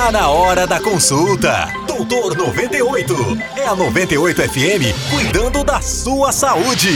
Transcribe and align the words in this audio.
Tá 0.00 0.10
na 0.10 0.30
hora 0.30 0.66
da 0.66 0.80
consulta. 0.80 1.68
Doutor 1.86 2.34
98. 2.34 3.14
É 3.54 3.66
a 3.66 3.76
98 3.76 4.42
FM 4.48 5.10
cuidando 5.10 5.62
da 5.62 5.82
sua 5.82 6.32
saúde. 6.32 6.88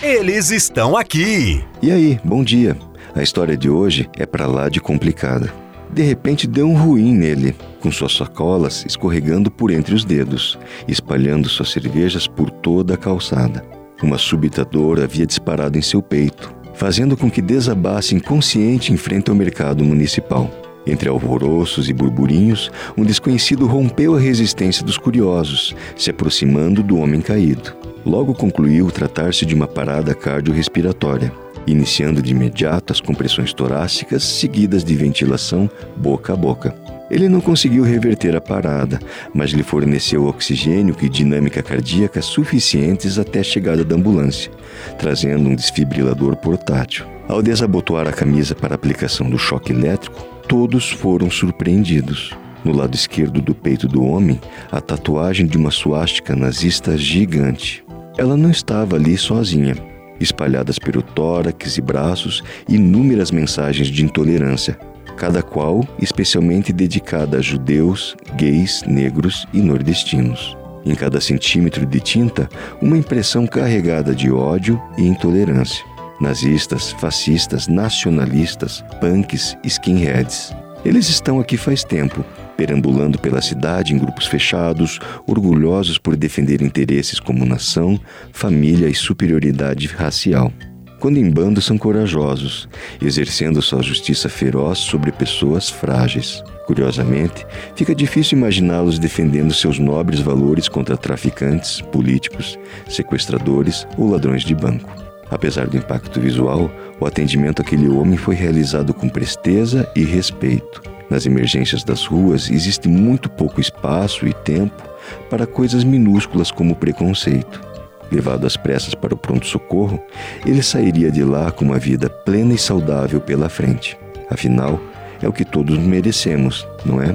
Eles 0.00 0.52
estão 0.52 0.96
aqui. 0.96 1.64
E 1.82 1.90
aí, 1.90 2.20
bom 2.22 2.44
dia. 2.44 2.76
A 3.16 3.20
história 3.20 3.56
de 3.56 3.68
hoje 3.68 4.08
é 4.16 4.24
para 4.24 4.46
lá 4.46 4.68
de 4.68 4.80
complicada. 4.80 5.52
De 5.92 6.04
repente 6.04 6.46
deu 6.46 6.68
um 6.68 6.76
ruim 6.76 7.12
nele, 7.12 7.52
com 7.80 7.90
suas 7.90 8.14
sacolas 8.14 8.84
escorregando 8.86 9.50
por 9.50 9.72
entre 9.72 9.92
os 9.92 10.04
dedos, 10.04 10.56
espalhando 10.86 11.48
suas 11.48 11.70
cervejas 11.70 12.28
por 12.28 12.48
toda 12.48 12.94
a 12.94 12.96
calçada. 12.96 13.64
Uma 14.00 14.18
súbita 14.18 14.64
dor 14.64 15.02
havia 15.02 15.26
disparado 15.26 15.76
em 15.76 15.82
seu 15.82 16.00
peito, 16.00 16.54
fazendo 16.74 17.16
com 17.16 17.28
que 17.28 17.42
desabasse 17.42 18.14
inconsciente 18.14 18.92
em 18.92 18.96
frente 18.96 19.30
ao 19.30 19.36
mercado 19.36 19.82
municipal. 19.82 20.48
Entre 20.86 21.08
alvoroços 21.08 21.88
e 21.88 21.92
burburinhos, 21.92 22.70
um 22.96 23.04
desconhecido 23.04 23.66
rompeu 23.66 24.14
a 24.14 24.20
resistência 24.20 24.84
dos 24.84 24.96
curiosos, 24.96 25.74
se 25.96 26.10
aproximando 26.10 26.82
do 26.82 26.98
homem 26.98 27.20
caído. 27.20 27.74
Logo 28.04 28.32
concluiu 28.32 28.88
tratar-se 28.90 29.44
de 29.44 29.54
uma 29.54 29.66
parada 29.66 30.14
cardiorrespiratória, 30.14 31.32
iniciando 31.66 32.22
de 32.22 32.30
imediato 32.30 32.92
as 32.92 33.00
compressões 33.00 33.52
torácicas 33.52 34.22
seguidas 34.22 34.84
de 34.84 34.94
ventilação 34.94 35.68
boca 35.96 36.32
a 36.32 36.36
boca. 36.36 36.95
Ele 37.10 37.28
não 37.28 37.40
conseguiu 37.40 37.84
reverter 37.84 38.34
a 38.34 38.40
parada, 38.40 38.98
mas 39.32 39.50
lhe 39.50 39.62
forneceu 39.62 40.26
oxigênio 40.26 40.96
e 41.00 41.08
dinâmica 41.08 41.62
cardíaca 41.62 42.20
suficientes 42.20 43.18
até 43.18 43.40
a 43.40 43.44
chegada 43.44 43.84
da 43.84 43.94
ambulância, 43.94 44.50
trazendo 44.98 45.48
um 45.48 45.54
desfibrilador 45.54 46.36
portátil. 46.36 47.06
Ao 47.28 47.40
desabotoar 47.40 48.08
a 48.08 48.12
camisa 48.12 48.54
para 48.54 48.74
aplicação 48.74 49.30
do 49.30 49.38
choque 49.38 49.72
elétrico, 49.72 50.20
todos 50.48 50.90
foram 50.90 51.30
surpreendidos. 51.30 52.32
No 52.64 52.72
lado 52.72 52.96
esquerdo 52.96 53.40
do 53.40 53.54
peito 53.54 53.86
do 53.86 54.02
homem, 54.02 54.40
a 54.72 54.80
tatuagem 54.80 55.46
de 55.46 55.56
uma 55.56 55.70
suástica 55.70 56.34
nazista 56.34 56.96
gigante. 56.96 57.84
Ela 58.18 58.36
não 58.36 58.50
estava 58.50 58.96
ali 58.96 59.16
sozinha. 59.16 59.76
Espalhadas 60.18 60.78
pelo 60.78 61.02
tórax 61.02 61.76
e 61.76 61.80
braços, 61.80 62.42
inúmeras 62.68 63.30
mensagens 63.30 63.88
de 63.88 64.04
intolerância, 64.04 64.78
cada 65.16 65.42
qual 65.42 65.86
especialmente 65.98 66.72
dedicada 66.72 67.38
a 67.38 67.42
judeus, 67.42 68.14
gays, 68.36 68.82
negros 68.86 69.46
e 69.52 69.60
nordestinos. 69.60 70.56
Em 70.84 70.94
cada 70.94 71.20
centímetro 71.20 71.84
de 71.84 71.98
tinta, 71.98 72.48
uma 72.80 72.96
impressão 72.96 73.46
carregada 73.46 74.14
de 74.14 74.30
ódio 74.30 74.80
e 74.96 75.02
intolerância 75.02 75.84
nazistas, 76.20 76.92
fascistas, 76.92 77.68
nacionalistas, 77.68 78.84
punks, 79.00 79.56
skinheads. 79.64 80.54
Eles 80.84 81.08
estão 81.08 81.40
aqui 81.40 81.56
faz 81.56 81.82
tempo, 81.82 82.24
perambulando 82.56 83.18
pela 83.18 83.42
cidade 83.42 83.92
em 83.92 83.98
grupos 83.98 84.26
fechados, 84.26 84.98
orgulhosos 85.26 85.98
por 85.98 86.16
defender 86.16 86.62
interesses 86.62 87.18
como 87.18 87.44
nação, 87.44 88.00
família 88.32 88.88
e 88.88 88.94
superioridade 88.94 89.88
racial. 89.88 90.52
Quando 90.98 91.18
em 91.18 91.30
bando 91.30 91.60
são 91.60 91.76
corajosos, 91.76 92.68
exercendo 93.02 93.60
sua 93.60 93.82
justiça 93.82 94.28
feroz 94.28 94.78
sobre 94.78 95.12
pessoas 95.12 95.68
frágeis. 95.68 96.42
Curiosamente, 96.66 97.46
fica 97.74 97.94
difícil 97.94 98.38
imaginá-los 98.38 98.98
defendendo 98.98 99.52
seus 99.52 99.78
nobres 99.78 100.20
valores 100.20 100.68
contra 100.68 100.96
traficantes, 100.96 101.80
políticos, 101.80 102.58
sequestradores 102.88 103.86
ou 103.98 104.10
ladrões 104.10 104.42
de 104.42 104.54
banco. 104.54 104.90
Apesar 105.30 105.66
do 105.66 105.76
impacto 105.76 106.20
visual, 106.20 106.70
o 106.98 107.06
atendimento 107.06 107.60
àquele 107.60 107.88
homem 107.88 108.16
foi 108.16 108.34
realizado 108.34 108.94
com 108.94 109.08
presteza 109.08 109.90
e 109.94 110.02
respeito. 110.02 110.82
Nas 111.10 111.26
emergências 111.26 111.84
das 111.84 112.04
ruas 112.04 112.50
existe 112.50 112.88
muito 112.88 113.28
pouco 113.28 113.60
espaço 113.60 114.26
e 114.26 114.32
tempo 114.32 114.82
para 115.28 115.46
coisas 115.46 115.84
minúsculas 115.84 116.50
como 116.50 116.74
preconceito. 116.74 117.75
Levado 118.10 118.46
às 118.46 118.56
pressas 118.56 118.94
para 118.94 119.14
o 119.14 119.16
pronto-socorro, 119.16 120.00
ele 120.44 120.62
sairia 120.62 121.10
de 121.10 121.24
lá 121.24 121.50
com 121.50 121.64
uma 121.64 121.78
vida 121.78 122.08
plena 122.08 122.54
e 122.54 122.58
saudável 122.58 123.20
pela 123.20 123.48
frente. 123.48 123.98
Afinal, 124.30 124.80
é 125.20 125.28
o 125.28 125.32
que 125.32 125.44
todos 125.44 125.78
merecemos, 125.78 126.66
não 126.84 127.02
é? 127.02 127.14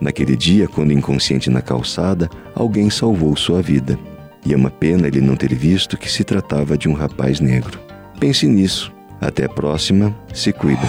Naquele 0.00 0.36
dia, 0.36 0.68
quando 0.68 0.92
inconsciente 0.92 1.50
na 1.50 1.60
calçada, 1.60 2.28
alguém 2.54 2.88
salvou 2.88 3.36
sua 3.36 3.60
vida. 3.60 3.98
E 4.46 4.52
é 4.52 4.56
uma 4.56 4.70
pena 4.70 5.08
ele 5.08 5.20
não 5.20 5.36
ter 5.36 5.52
visto 5.54 5.96
que 5.96 6.10
se 6.10 6.22
tratava 6.22 6.78
de 6.78 6.88
um 6.88 6.92
rapaz 6.92 7.40
negro. 7.40 7.80
Pense 8.20 8.46
nisso. 8.46 8.92
Até 9.20 9.44
a 9.44 9.48
próxima. 9.48 10.14
Se 10.32 10.52
cuida. 10.52 10.88